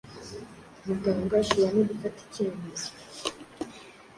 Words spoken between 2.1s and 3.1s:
icyemezo